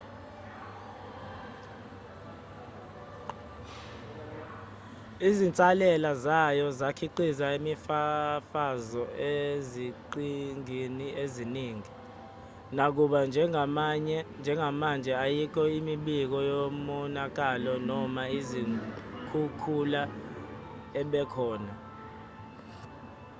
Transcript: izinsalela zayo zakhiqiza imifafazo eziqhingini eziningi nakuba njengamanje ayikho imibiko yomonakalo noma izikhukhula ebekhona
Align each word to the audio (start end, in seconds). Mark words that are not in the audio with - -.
izinsalela 5.27 6.09
zayo 6.25 6.65
zakhiqiza 6.79 7.45
imifafazo 7.59 9.03
eziqhingini 9.35 11.07
eziningi 11.23 11.91
nakuba 12.75 13.19
njengamanje 14.41 15.11
ayikho 15.25 15.63
imibiko 15.79 16.37
yomonakalo 16.51 17.73
noma 17.89 18.23
izikhukhula 18.37 20.01
ebekhona 21.01 21.73